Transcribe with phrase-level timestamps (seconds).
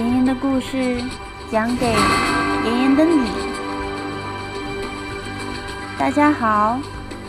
[0.00, 0.98] 妍妍的故事
[1.50, 1.84] 讲给
[2.64, 3.28] 妍妍的你。
[5.98, 6.80] 大家好，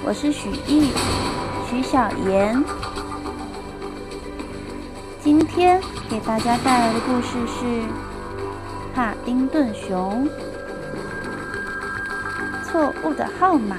[0.06, 0.90] 我是许艺，
[1.70, 2.64] 许小妍。
[5.22, 7.66] 今天给大家带来的故事是
[8.96, 10.26] 《帕丁顿熊》。
[12.64, 13.76] 错误的号码。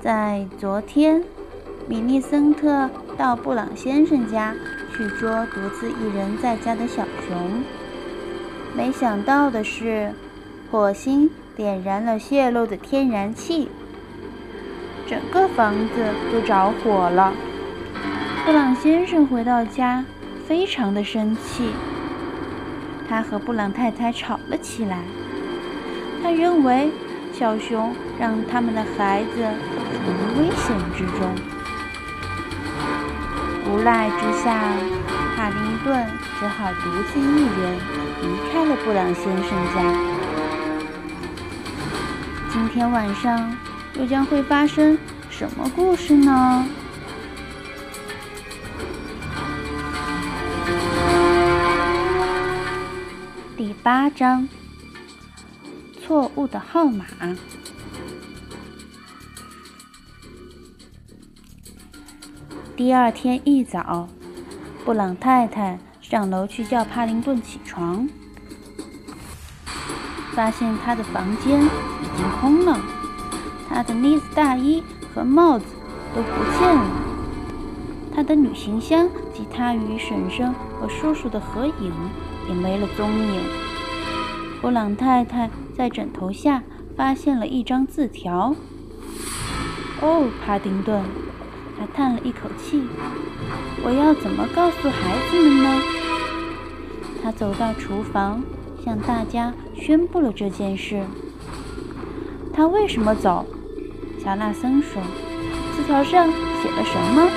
[0.00, 1.24] 在昨天，
[1.88, 4.54] 米利森特到布朗先生家
[4.94, 7.62] 去捉独自一人在家的小熊。
[8.76, 10.12] 没想到的是，
[10.70, 13.70] 火星点燃了泄漏的天然气，
[15.06, 17.32] 整个房子都着火了。
[18.44, 20.04] 布朗先生回到家，
[20.46, 21.70] 非常的生气。
[23.08, 24.98] 他和布朗太太吵了起来。
[26.22, 26.90] 他认为
[27.32, 29.40] 小熊让他们的孩子
[29.94, 31.57] 处于危险之中。
[33.68, 34.58] 无奈之下，
[35.36, 36.06] 帕丁顿
[36.40, 37.78] 只好独自一人
[38.22, 39.76] 离开了布朗先生家。
[42.50, 43.54] 今天晚上
[43.98, 44.96] 又将会发生
[45.28, 46.64] 什么故事呢？
[53.54, 54.48] 第八章：
[56.02, 57.04] 错误的号码。
[62.78, 64.08] 第二天一早，
[64.84, 68.08] 布朗太太上楼去叫帕丁顿起床，
[70.30, 72.80] 发现他的房间已经空了，
[73.68, 74.80] 他的呢子大衣
[75.12, 75.64] 和帽子
[76.14, 76.86] 都不见了，
[78.14, 81.92] 他的旅行箱及他与婶婶和叔叔的合影。
[82.48, 83.42] 也没了踪影。
[84.62, 86.62] 布朗太太在枕头下
[86.96, 88.54] 发现了一张字条。
[90.00, 91.04] 哦，帕丁顿，
[91.78, 92.82] 他叹了一口气。
[93.84, 95.82] 我要怎么告诉孩子们呢？
[97.22, 98.42] 他走到厨房，
[98.84, 101.04] 向大家宣布了这件事。
[102.52, 103.46] 他为什么走？
[104.22, 105.02] 乔纳森说。
[105.76, 107.30] 字条上写了什么？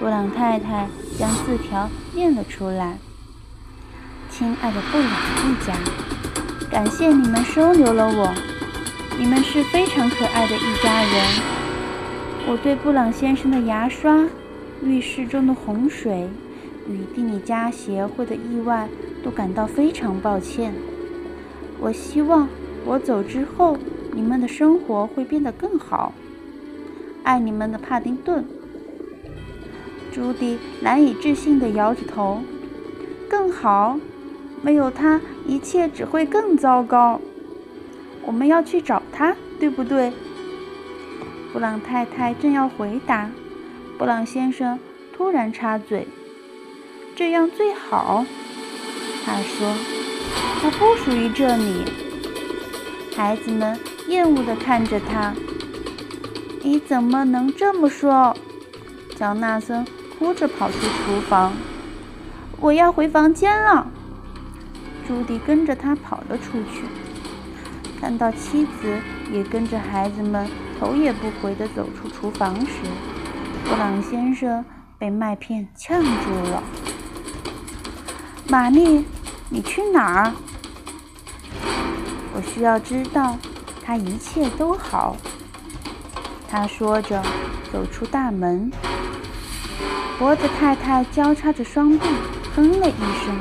[0.00, 0.88] 布朗太太
[1.18, 2.98] 将字条念了出来。
[4.30, 5.06] 亲爱的布朗
[5.44, 5.74] 一家，
[6.70, 8.32] 感谢你们收留了我，
[9.18, 11.61] 你们是非常可爱的一家人。
[12.48, 14.28] 我对布朗先生的牙刷、
[14.82, 16.28] 浴室中的洪水
[16.88, 18.88] 与蒂尼加协会的意外
[19.22, 20.74] 都感到非常抱歉。
[21.80, 22.48] 我希望
[22.84, 23.78] 我走之后，
[24.12, 26.12] 你们的生活会变得更好。
[27.22, 28.44] 爱你们的帕丁顿。
[30.12, 32.42] 朱迪难以置信地摇着头。
[33.28, 33.98] 更好。
[34.60, 37.20] 没有他，一切只会更糟糕。
[38.24, 40.12] 我们要去找他，对不对？
[41.52, 43.30] 布朗太太正要回答，
[43.98, 44.78] 布朗先生
[45.14, 46.08] 突然插嘴
[47.14, 48.24] ：“这样最好。”
[49.24, 49.74] 他说
[50.62, 51.84] ：“他不属于这里。”
[53.14, 55.34] 孩子们厌恶地看着他。
[56.64, 58.34] “你怎么能这么说？”
[59.18, 59.86] 乔纳森
[60.18, 61.52] 哭着跑出厨房
[62.60, 63.86] ：“我要回房间了。”
[65.06, 66.84] 朱迪跟着他跑了出去，
[68.00, 68.98] 看到妻子
[69.30, 70.48] 也跟着孩子们
[70.82, 72.72] 头也不回地走出厨房时，
[73.64, 74.64] 布朗先生
[74.98, 76.60] 被麦片呛住了。
[78.48, 79.04] 玛丽，
[79.48, 80.32] 你去哪儿？
[82.34, 83.38] 我需要知道
[83.86, 85.16] 他一切都好。
[86.48, 87.22] 他说着，
[87.72, 88.68] 走出大门。
[90.18, 92.08] 脖子太太交叉着双臂，
[92.56, 93.38] 哼了一声。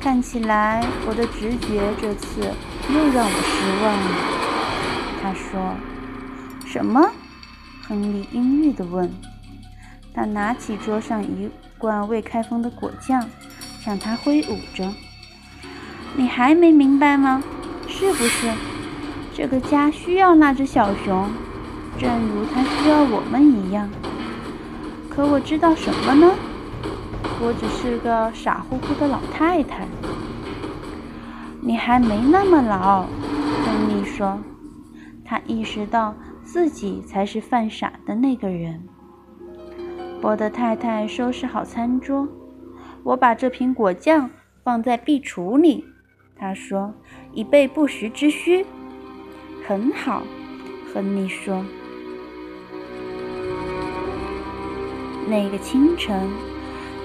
[0.00, 2.40] 看起来我的直觉这次
[2.88, 4.10] 又让我失望了。
[5.22, 5.74] 他说
[6.70, 7.10] ：“什么？”
[7.88, 9.10] 亨利阴郁地问。
[10.14, 13.24] 他拿起桌上一罐未开封的果酱，
[13.80, 14.92] 向他挥舞着。
[16.16, 17.42] “你还没明白吗？
[17.88, 18.52] 是不是？
[19.34, 21.30] 这个家需要那只小熊，
[21.98, 23.88] 正如它需要我们一样。
[25.08, 26.34] 可我知道什么呢？”
[27.42, 29.86] 我只是个傻乎乎的老太太。
[31.62, 33.06] 你还没那么老，
[33.64, 34.38] 亨利说。
[35.24, 36.14] 他意识到
[36.52, 38.82] 自己才是犯傻的那个人。
[40.20, 42.26] 波德太太收拾好餐桌，
[43.04, 44.28] 我把这瓶果酱
[44.64, 45.84] 放在壁橱里，
[46.34, 46.92] 他说，
[47.32, 48.66] 以备不时之需。
[49.64, 50.24] 很好，
[50.92, 51.64] 亨利说。
[55.28, 56.28] 那个清晨。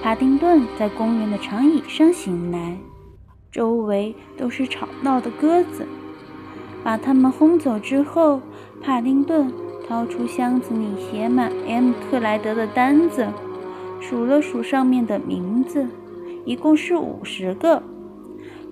[0.02, 2.76] 帕丁顿在公园的长椅上醒来，
[3.52, 5.86] 周围都是吵闹的鸽子。
[6.84, 8.40] 把它们轰走之后，
[8.86, 9.52] 帕丁顿
[9.88, 13.26] 掏出箱子里写满 M 克莱德的单子，
[14.00, 15.88] 数了数上面的名字，
[16.44, 17.82] 一共是五十个。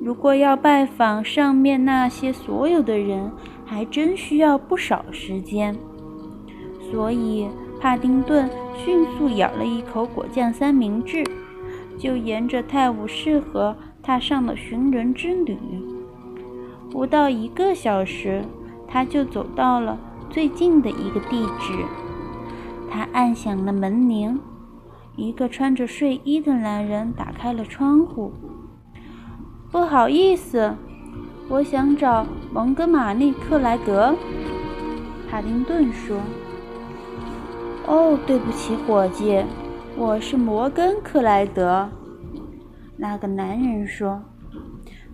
[0.01, 3.29] 如果要拜访上面那些所有的人，
[3.65, 5.75] 还真需要不少时间。
[6.93, 7.49] 所以，
[7.81, 11.25] 帕丁顿迅速咬了一口果酱三明治，
[11.99, 15.59] 就沿着泰晤士河踏上了寻人之旅。
[16.89, 18.45] 不到一个小时，
[18.89, 19.99] 他就走到了。
[20.31, 21.85] 最近的一个地址，
[22.91, 24.41] 他按响了门铃。
[25.17, 28.33] 一个穿着睡衣的男人打开了窗户。
[29.71, 30.75] 不好意思，
[31.49, 34.17] 我想找蒙哥马利·克莱德。
[35.31, 36.19] 帕丁顿说
[37.87, 39.45] ：“哦，对不起，伙计，
[39.97, 41.89] 我是摩根·克莱德。”
[42.99, 44.23] 那个男人说。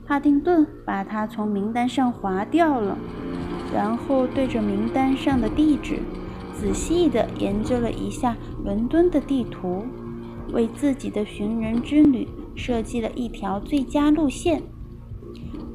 [0.06, 2.98] 帕丁顿把他从名单上划掉了。
[3.72, 6.00] 然后对着名单上的地址，
[6.54, 9.86] 仔细地研究了一下伦敦的地图，
[10.52, 14.62] 为自己的寻人之旅设计了一条最佳路线。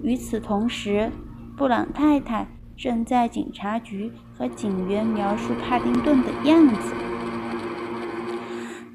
[0.03, 1.11] 与此同时，
[1.57, 2.47] 布朗太太
[2.77, 6.93] 正在警察局和警员描述帕丁顿的样子。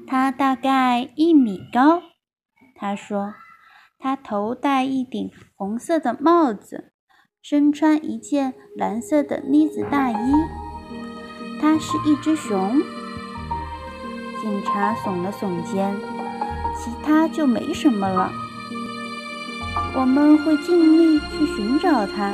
[0.05, 2.01] 他大概一米高，
[2.75, 3.33] 他说，
[3.97, 6.90] 他头戴一顶红色的帽子。
[7.41, 10.15] 身穿一件蓝色的呢子大衣，
[11.59, 12.79] 它是一只熊。
[14.39, 15.95] 警察耸了耸肩，
[16.77, 18.31] 其他就没什么了。
[19.95, 22.31] 我们会尽力去寻找它，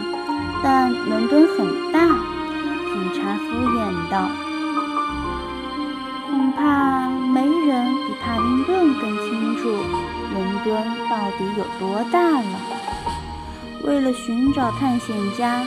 [0.62, 2.06] 但伦敦很大。
[2.06, 3.46] 警察敷
[3.78, 4.28] 衍道
[6.30, 9.70] ：“恐怕没人比帕丁顿更清楚
[10.34, 12.60] 伦敦到底有多大了。”
[13.88, 15.64] 为了寻找探险家，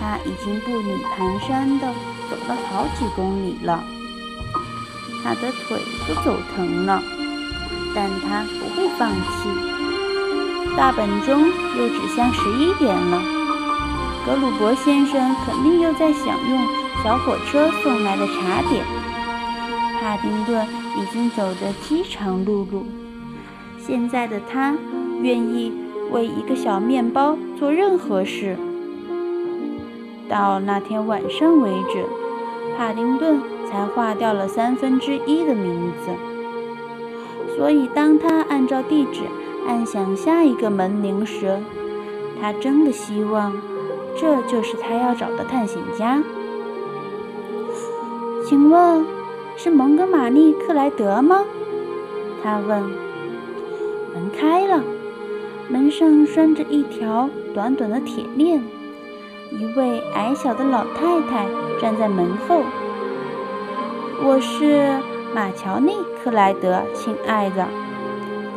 [0.00, 1.86] 他已经步履蹒跚地
[2.30, 3.84] 走了好几公里了。
[5.22, 5.78] 他的腿
[6.08, 7.02] 都走疼了，
[7.94, 9.48] 但他不会放弃。
[10.78, 11.44] 大本钟
[11.76, 13.20] 又指向十一点了，
[14.24, 16.66] 格鲁伯先生肯定又在享用
[17.04, 18.82] 小火车送来的茶点。
[20.00, 20.66] 帕丁顿
[20.98, 22.82] 已经走得饥肠辘辘，
[23.78, 24.74] 现在的他
[25.20, 25.81] 愿意。
[26.12, 28.56] 为一个小面包做任何事。
[30.28, 32.04] 到那天晚上为止，
[32.76, 36.10] 帕丁顿才划掉了三分之一的名字。
[37.56, 39.20] 所以，当他按照地址
[39.66, 41.58] 按响下一个门铃时，
[42.40, 43.52] 他真的希望
[44.18, 46.22] 这就是他要找的探险家。
[48.46, 49.04] 请问，
[49.56, 51.44] 是蒙哥马利·克莱德吗？
[52.42, 52.82] 他问。
[54.14, 54.82] 门开了。
[55.72, 58.62] 门上拴着一条短短的铁链，
[59.50, 61.46] 一位矮小的老太太
[61.80, 62.62] 站在门后。
[64.22, 65.00] 我是
[65.34, 67.66] 马乔内克莱德，亲爱的，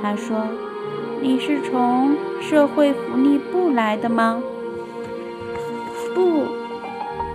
[0.01, 0.45] 他说
[1.23, 4.43] ：“你是从社会福利部来的吗
[6.13, 6.43] ？”“不，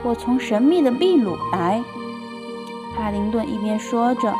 [0.02, 1.82] 我从神秘的秘鲁来。”
[2.94, 4.34] 帕林顿一边说着，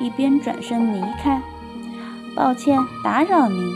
[0.00, 1.40] 一边转身离开。
[2.34, 3.72] “抱歉，打扰您。”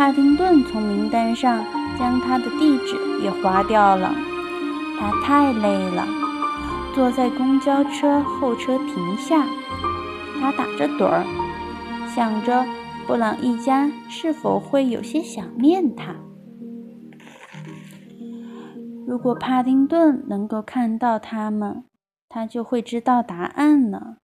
[0.00, 1.62] 帕丁顿从名单上
[1.98, 4.14] 将他的地址也划掉了。
[4.98, 6.06] 他太累了，
[6.94, 9.46] 坐在公交车候车亭下，
[10.40, 11.22] 他打着盹儿，
[12.14, 12.64] 想着
[13.06, 16.14] 布朗一家是否会有些想念他。
[19.06, 21.84] 如果帕丁顿能够看到他们，
[22.26, 24.16] 他就会知道答案了。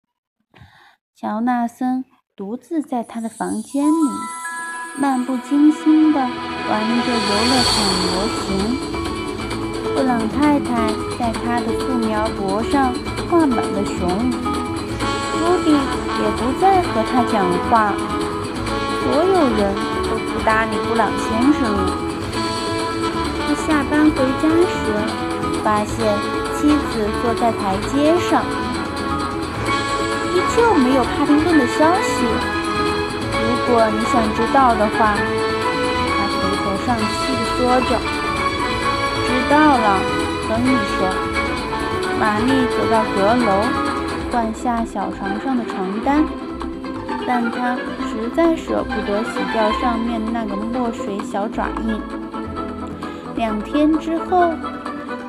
[1.13, 4.44] 乔纳森独自在他的房间里。
[4.97, 8.07] 漫不经心地玩着游乐场模
[8.39, 8.47] 型，
[9.93, 10.87] 布朗太太
[11.19, 12.93] 在他的素描簿上
[13.29, 14.07] 画满了熊，
[15.33, 17.93] 朱迪也不再和他讲话，
[19.03, 19.75] 所有人
[20.09, 21.77] 都不搭理布朗先生了。
[23.45, 24.75] 他下班回家时，
[25.61, 26.07] 发现
[26.55, 28.41] 妻子坐在台阶上，
[30.33, 32.54] 依旧没有帕丁顿的消息。
[33.67, 37.97] 如果你想知道的话，他垂头丧气地说着。
[39.25, 39.99] 知道了，
[40.47, 40.99] 亨利说。
[42.19, 43.65] 玛丽走到阁楼，
[44.31, 46.23] 换下小床上的床单，
[47.27, 47.75] 但她
[48.07, 51.99] 实在舍不得洗掉上面那个墨水小爪印。
[53.35, 54.53] 两天之后，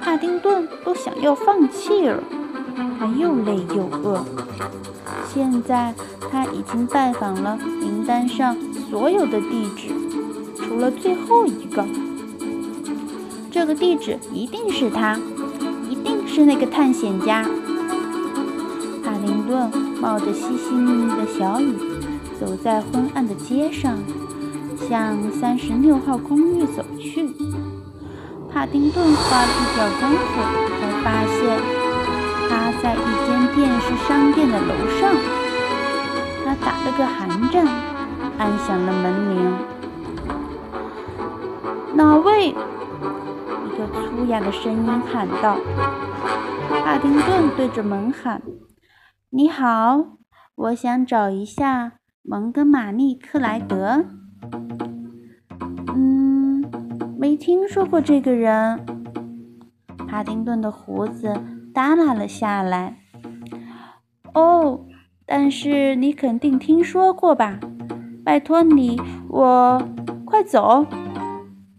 [0.02, 2.22] 帕丁顿都想要放弃了，
[3.00, 4.24] 他又累又饿。
[5.26, 5.92] 现在
[6.30, 7.58] 他已经拜访了。
[8.06, 8.56] 单上
[8.88, 9.88] 所有的地址，
[10.56, 11.84] 除了最后一个。
[13.50, 15.18] 这个地址一定是他，
[15.90, 17.42] 一定是那个探险家。
[19.02, 19.70] 帕丁顿
[20.00, 21.74] 冒着淅淅沥沥的小雨，
[22.38, 23.98] 走在昏暗的街上，
[24.88, 27.30] 向三十六号公寓走去。
[28.52, 30.40] 帕丁顿花了一点功夫，
[30.78, 31.58] 才发现
[32.48, 32.96] 他在一
[33.26, 35.14] 间电视商店的楼上。
[36.44, 37.66] 他打了个寒战，
[38.38, 39.54] 按响了门铃。
[41.94, 42.48] 哪位？
[42.48, 42.54] 一
[43.78, 45.58] 个粗哑的声音喊道。
[46.68, 48.42] 帕丁顿对着门喊
[49.30, 50.18] ：“你好，
[50.54, 54.04] 我想找一下蒙哥马利克莱德。”
[55.94, 56.64] 嗯，
[57.18, 58.84] 没听说过这个人。
[60.06, 61.34] 帕丁顿的胡子
[61.74, 62.98] 耷拉了下来。
[64.34, 64.84] 哦，
[65.24, 67.58] 但是你肯定听说过吧？
[68.26, 69.80] 拜托你，我
[70.24, 70.84] 快走！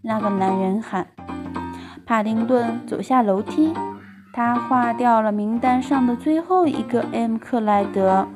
[0.00, 1.08] 那个男人喊。
[2.06, 3.74] 帕丁顿走下楼梯，
[4.32, 8.26] 他划掉了名单上的最后一个 M 克莱德，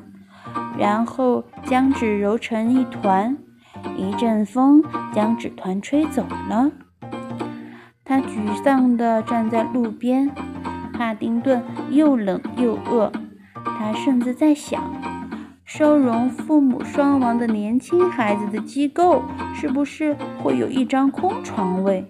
[0.77, 3.35] 然后将纸揉成一团。
[3.97, 6.69] 一阵风将纸团吹走了。
[8.05, 10.29] 他沮丧地站在路边。
[10.93, 13.11] 帕丁顿又冷又饿，
[13.65, 14.83] 他甚至在想：
[15.65, 19.23] 收容父母双亡的年轻孩子的机构
[19.55, 22.05] 是不是会有一张空床位？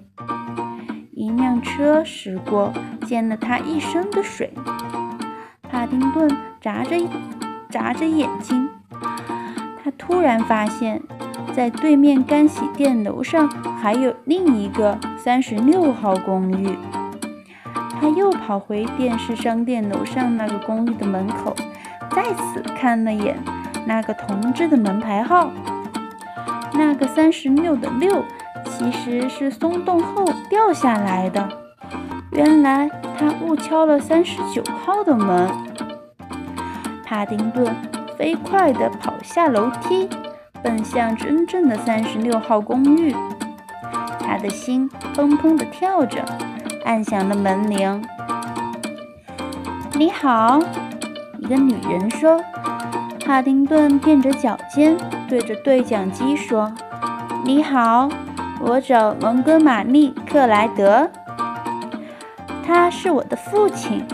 [1.11, 2.73] 一辆车驶过，
[3.05, 4.51] 溅了他一身的水。
[5.69, 6.29] 帕丁顿
[6.59, 6.97] 眨着
[7.69, 8.67] 眨着眼睛，
[9.81, 11.01] 他突然发现，
[11.53, 16.75] 在对面干洗店楼上还有另一个三十六号公寓。
[18.01, 21.55] 他又跑回电视商店楼上那个公寓的门口，
[22.15, 23.37] 再次看了眼
[23.85, 25.51] 那个同志的门牌号，
[26.73, 28.23] 那个三十六的六。
[28.65, 31.47] 其实是松动后掉下来的。
[32.31, 35.47] 原来他误敲了三十九号的门。
[37.05, 37.75] 帕丁顿
[38.17, 40.09] 飞快地跑下楼梯，
[40.63, 43.13] 奔向真正的三十六号公寓。
[44.19, 46.23] 他的心砰砰地跳着，
[46.85, 48.03] 按响了门铃。
[49.93, 50.59] “你好。”
[51.43, 52.41] 一个女人说。
[53.25, 54.97] 帕丁顿踮着脚尖，
[55.27, 56.73] 对着对讲机说
[57.43, 58.09] ：“你好。”
[58.61, 61.09] 我找蒙哥马利克莱德，
[62.65, 64.05] 他是我的父亲。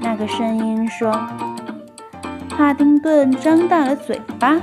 [0.00, 1.12] 那个声音说。
[2.50, 4.60] 帕丁顿张大了嘴巴。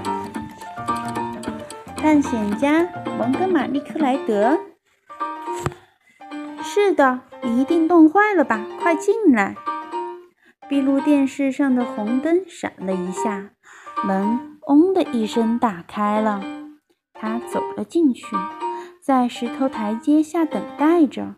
[1.96, 2.86] 探险家
[3.18, 4.60] 蒙哥马利克莱德。
[6.62, 8.60] 是的，一定冻坏了吧？
[8.82, 9.56] 快进来！
[10.70, 13.50] 闭路电视上的红灯闪了一下，
[14.06, 16.44] 门“嗡”的一声打开了。
[17.12, 18.28] 他走了进去。
[19.02, 21.34] 在石头台阶下等待着，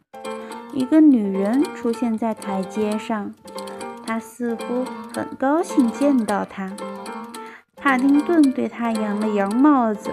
[0.73, 3.33] 一个女人出现在台阶上，
[4.05, 4.83] 她似乎
[5.13, 6.73] 很高兴见到他。
[7.77, 10.11] 帕丁顿对她扬了扬帽子：“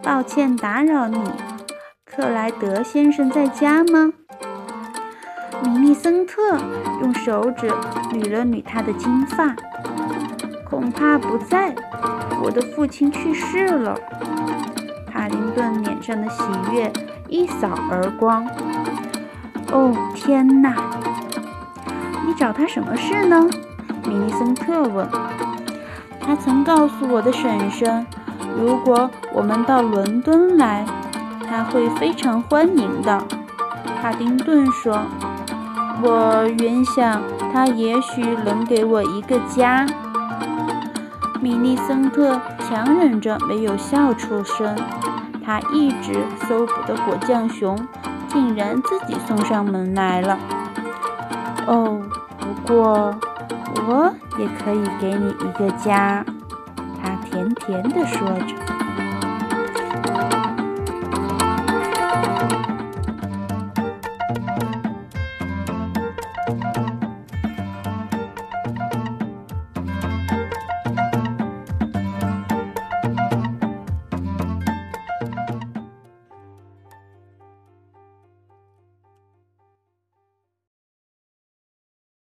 [0.00, 1.20] 抱歉打扰你，
[2.04, 4.12] 克莱德先生在家吗？”
[5.62, 6.58] 米利森特
[7.00, 7.70] 用手指
[8.12, 9.54] 捋了捋他的金发
[10.68, 11.74] ：“恐怕不在，
[12.42, 13.96] 我的父亲去世了。”
[15.06, 16.42] 帕丁顿脸上的喜
[16.72, 16.92] 悦
[17.28, 18.44] 一扫而光。
[19.70, 20.74] 哦，天哪！
[22.26, 23.48] 你找他什么事呢？
[24.04, 25.08] 米利森特问。
[26.20, 28.04] 他曾告诉我的婶婶，
[28.58, 30.84] 如果我们到伦敦来，
[31.48, 33.22] 他会非常欢迎的。
[34.00, 34.98] 帕丁顿说。
[36.00, 37.20] 我原想
[37.52, 39.84] 他也许能给我一个家。
[41.40, 44.76] 米利森特强忍着没有笑出声。
[45.44, 47.76] 他一直搜捕的果酱熊，
[48.28, 50.38] 竟然自己送上门来了。
[51.66, 52.00] 哦，
[52.38, 53.12] 不过
[53.88, 56.24] 我也可以给你一个家。
[57.02, 58.81] 他甜甜地说着。